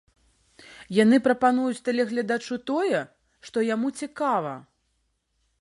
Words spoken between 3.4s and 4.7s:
што яму цікава.